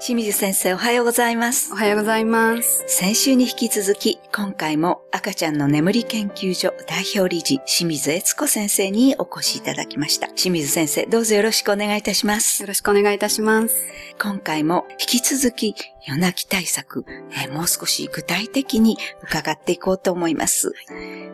[0.00, 1.72] 清水先生おはようございます。
[1.72, 2.84] おはようございます。
[2.88, 10.26] 先週に引き続き、今回も赤ちゃんの眠り研究所代表理事、清水悦子先生にお越しいただきました。
[10.28, 12.66] 清水先生、どうぞよろしくお願いいたしますよ。
[12.66, 13.74] ろしくお願いいたします。
[14.20, 15.74] 今回も引き続き、
[16.06, 20.72] 夜泣き対策、えーもう少し具体的に伺っていこうと思います。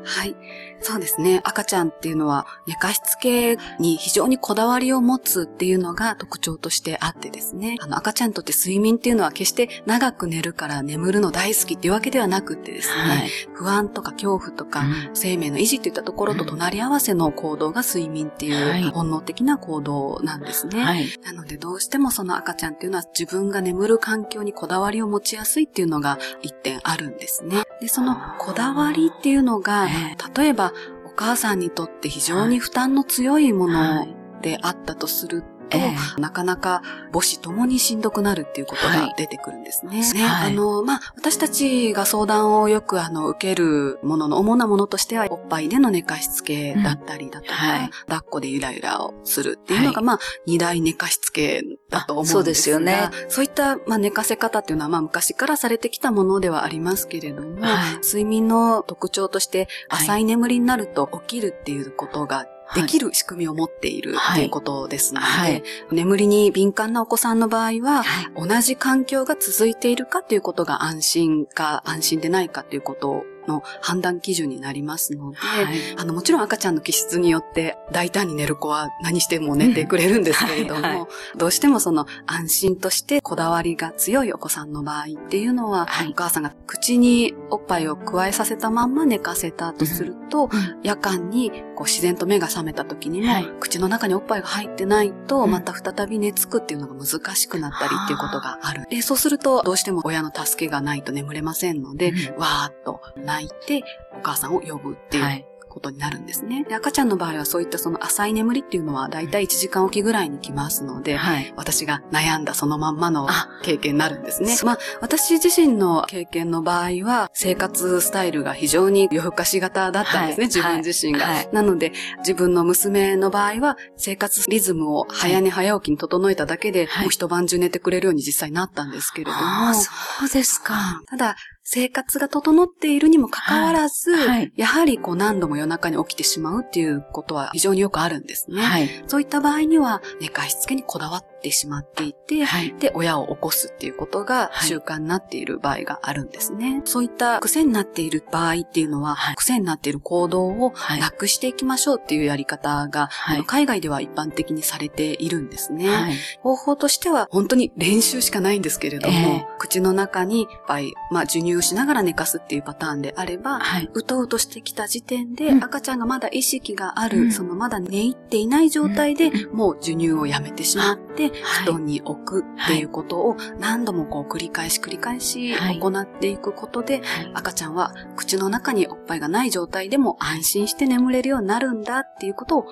[0.04, 0.36] はい。
[0.82, 1.40] そうですね。
[1.44, 7.76] 赤ちゃんっていうのは寝かしつけに非常にこだわりを持つっていうのが特徴としてあってですね。
[7.80, 13.02] あの赤ちゃんにとって睡眠っていうのは決して長く寝るから眠るの大好きっていうわけではなくってですね。
[13.02, 20.82] はい不安とか恐怖とか、うん生命の維持といったところと隣り合わせの行動が睡眠ってはいいう本能的な行動なんですね。
[20.82, 21.06] はい。
[21.24, 27.62] なのでどうしてもその赤ちゃんっていうのは自分が眠る環境にこだわりを持ちやすいっていうのが一点あるんですね。
[27.80, 29.90] で、そのこだわりっていうのが、え
[30.36, 30.74] 例えば
[31.06, 34.14] お母さんにとって非常に負担の強いものはい。
[34.42, 39.00] であったとすると、えなかなか母子ともにしんどくなるっていうことはい。
[39.08, 39.90] が出てくるんですね。
[39.90, 40.52] ね、はい。
[40.52, 47.90] あの、まあ、私たちが相談をよくあの、受けるものの主なものとしては、おっぱいでの寝かしつけだったりだとか、はい。
[48.06, 53.10] 抱っこでゆらゆらをするっていうのが、はいまあ、二大寝かしつけだと思うんですがあそうですよね。
[53.28, 58.04] そういった、まあ、寝かせ方っていうのは、まあ、昔からされてきたものではありますけれども、はい。
[58.04, 60.04] 睡眠の特徴として、はい。
[60.04, 65.62] 浅い眠りになると起きるっていうことができる仕組みを持っているはいうことですので、はい。
[65.90, 68.48] 眠りに敏感なお子さんの場合は、はい。
[68.48, 75.66] 同じ環境が続いているかということが安心か安心でないかということの判断基準になりますので、はい。
[75.96, 81.00] あの、もちろん赤ちゃんの気質によって大胆に寝る子は何しても寝てくれるんですけれども、うんはい。
[81.00, 86.10] はどうしてもその安心としてこだわりが強いお子さんの場合っていうのは、はい。
[86.10, 90.50] お母さんが口におっぱいを加えさせたまんま寝かせたとすると、うん
[90.82, 93.48] 夜間にこう自然と目が覚めた時にも、はい。
[93.60, 95.50] 口の中におっぱいが入ってないと、うん。
[95.50, 98.86] また再び寝つくっていうのが難しくなったりっていうことがある。
[98.90, 102.40] でそうすると、どうしても親の助けがないと眠れませんので、うん。
[102.40, 103.82] わーっと泣いて、
[104.16, 105.46] お母さんを呼ぶっていうはい。
[105.70, 106.64] ことになるんですね。
[106.64, 111.54] で赤ちゃんの場合はそういったその浅い眠りっていうのはだいたい1時間おきぐらいに来ますので、はい。
[111.56, 113.48] 私が悩んだそのまんまのあ。
[113.62, 114.56] 経験になるんですね。
[114.64, 120.46] まあ、私自身の経験の場合は、生活スタイルが非常に夜更かし型だったんですね、はい。
[120.46, 121.48] 自分自身が、はい。
[121.52, 127.04] なので、自分の娘の場合は、生活リズムを早寝早起きに整えただけで、はい。
[127.04, 129.90] もう一晩中寝てくれるように実際なったんですけれども、ああ、そ
[130.26, 131.02] うですか。
[131.06, 131.36] ただ、
[131.72, 138.60] 生活が整っているにもかかわらず、はいはいやはりこう何度も夜中に起きてしまうっていうことは非常によくあるんですね。
[138.60, 138.88] はい。
[139.06, 142.74] そういった場合には、寝かしつけにこだわってしまっていて、はい。
[142.78, 146.82] で、親を起こすっていうことがはい習慣になっている場合があるんですね。
[146.84, 155.88] そういった癖になっている場合っていうのは、はい癖になっている行動をはいなくしていきましょうっていうやり方が、はいあの海外では一般的にされているんですね。
[155.88, 156.14] はい。
[156.42, 163.88] 方法としては本当に練習しかないんですけれども、ええ口の中にいっぱい、まあ、授乳をしながら寝かすっていうパターンであれば、はい。
[163.92, 177.30] うとうとしてきた時点で、うん赤ちゃんがまだ意識がある、うんそのまだ寝入っていない状態で、うんもう授乳をやめてしまって、はい布団に置くっていうことを何度もこう繰り返し繰り返しはい行っていくことで、はい。
[177.34, 182.66] 赤ちゃんは口の中におっぱいがない状態でも安心して眠れるようになるんだっていうことを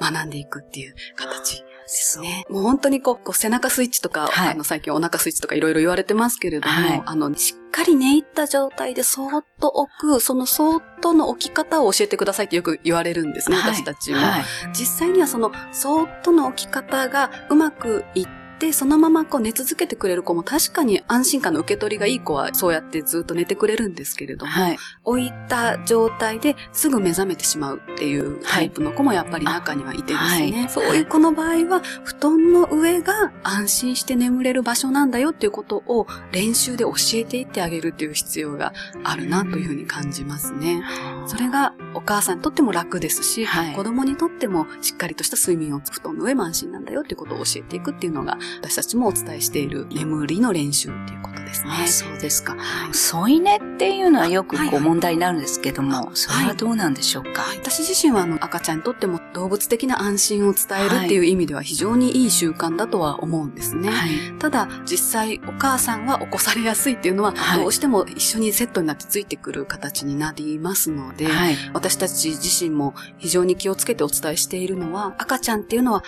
[0.00, 2.44] 学んでいくっていう形ですね。
[2.48, 14.18] もう本当にこう、こう背中スイッチとか、はいあの最近お腹スイッチとかいろいろ言われてますけれども、はいあの、しっかり寝入った状態でそーっと置く、そのそーっとの置き方を教えてくださいってよく言われるんですね、はい私たちも。
[14.18, 14.44] はい。
[14.72, 24.78] 実際にはそのそーっとの置き方がうまくいって、そのままこう寝続けてくれる子も確かに安心感の受け取りがいい子はそうやってずっと寝てくれるんですけれども、はい。
[25.04, 38.72] 置いた状態ですぐ目覚めてしまうっていうタイプの子もやっぱり中にはいてですね、はいそういう子の場合は布団の上が安心して眠れる場所なんだよっていうことを練習で教えていってあげるっていう必要が
[39.02, 40.82] あるなというふうに感じますね。
[41.26, 51.70] それがお母さんにとっても楽ですし、はい子供にとってもしっかりとした睡眠を布団の上も安心なんだよっていうことを教えていくっていうのが私たちもお伝えしている眠りの練習っていうことですね。
[51.84, 52.54] あそうですか。
[52.56, 57.44] はい添い寝っていうのはよくはいはいこう問題になるんですけども、あそれはどうなんでしょうか？
[57.56, 63.90] 私自身はあの赤ちゃんにとっても動物的な安心を伝えるっていう意味では非常にいい習慣だとは思うんですね。
[63.90, 64.10] はい。
[64.38, 71.56] ただ実際お母さんは起こされやすいっていうのは、はいどうしても一緒にセットになってついてくる形になりますので、はい。
[71.82, 76.04] 私たち自身も非常に気をつけてお伝えしているのは赤ちゃんっていうのは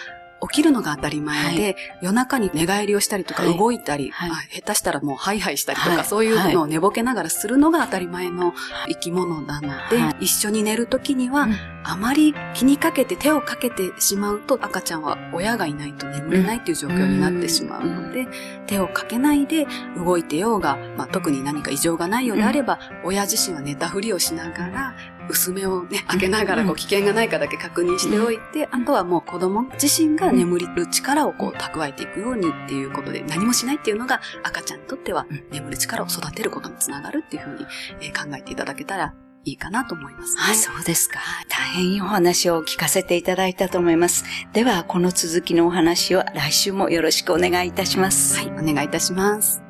[0.49, 4.31] 起きるのが当たり前で、夜中に寝返りをしたりとか動いたり、はい。
[4.31, 6.05] あ下手したらもうハイハイしたりとか、はい。
[6.05, 8.53] そういうのを寝ぼけながらするのが当たり前の
[8.87, 10.25] 生き物なので、はい。
[10.25, 11.57] 一緒に寝るときには、うん。
[11.87, 18.27] あまり気にかけて手をかけてしまうと赤ちゃんは親がいないと眠れないっていう状況になってしまうので、
[18.67, 19.67] 手をかけないで
[19.97, 24.95] 動いてようが、まあ、特に何か異常がないようであれば、親自身は寝たふりをしながら、
[25.29, 37.67] 薄目をね、開けながらうんこう危険がないかだけ確認しておいて、あとはもう子供自身が眠る力をこう蓄えていくようにっていうことで、何もしないっていうのが赤ちゃんにとっては眠る力を育てることにつながるっていうふうに
[38.01, 40.43] えー考えていただけたらいいかなと思いますね。
[40.51, 41.21] あ、そうですか。
[41.49, 44.25] 大変いいお話を聞かせていただいたと思います。
[44.53, 48.39] では、この続きのお話を来週もよろしくお願いいたします。
[48.39, 49.64] はい、お願いいたします。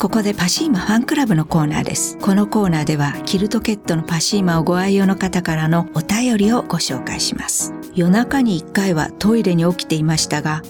[0.00, 2.16] ここでパシーマファンクラブのコーナーです。
[2.16, 7.74] このコーナーでは、キルトケットのパシーマをご愛用の方からのお便りをご紹介します。
[7.94, 10.62] 夜中に一回はトイレに起きていましたが、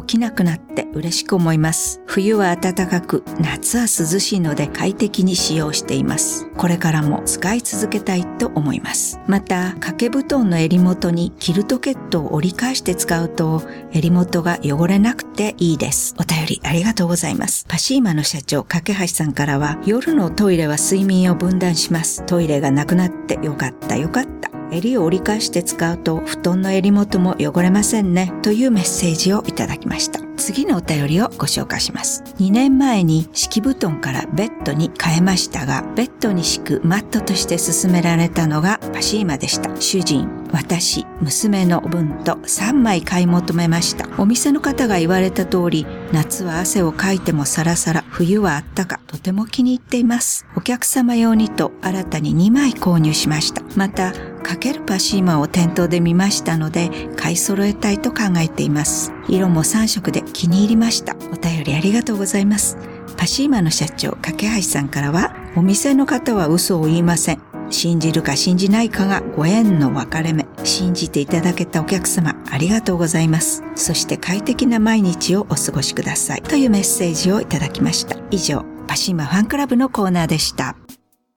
[0.00, 2.00] 起きなくなって嬉しく思います。
[2.06, 6.48] 冬は暖かく、夏は涼しいので快適に使用しています。
[6.56, 9.20] これからも使い続けたいと思います。
[9.26, 13.62] また、掛け布団の襟元にキルトケットを折り返して使うと、
[13.92, 16.14] 襟元が汚れなくていいです。
[16.18, 17.64] お便りありがとうございます。
[17.68, 22.24] パシーマの社長、架橋さんからは、夜のトイレは睡眠を分断します。
[22.26, 24.57] トイレがなくなってよかったよかった。
[24.72, 30.20] 襟を折り返して使うと布団の襟元も汚れませんねというメッセージをいただきました。
[30.36, 32.22] 次のお便りをご紹介します。
[32.38, 39.74] 2年前に敷布団からベッドに変えましたが、ベッドに敷くマットとして勧められたのがパシーマでした。
[39.80, 44.08] 主人、私、娘の分と3枚買い求めました。
[44.20, 50.46] お店の方が言われた通り、夏は汗をかいてもサラサラ、冬はあったか、とても気に入っています。
[50.56, 53.62] お客様用にと新たに2枚購入しました。
[53.76, 54.12] また、
[54.42, 59.12] かけるパシーマを店頭で見ましたので、買い揃えたいと考えています。
[59.28, 61.16] 色も3色で気に入りました。
[61.32, 62.78] お便りありがとうございます。
[63.16, 67.47] パシーマの社長、架橋さんからは、お店の方は嘘を言いません。
[67.70, 70.46] 信じるか信じないかがご縁の分かれ目。
[70.64, 73.62] 信じていただけたお客様、ありがとうございます。
[73.74, 76.42] そして快適な毎日をお過ごしください。
[76.42, 78.16] というメッセージをいただきました。
[78.30, 80.76] 以上、パシーマファンクラブのコーナーでした。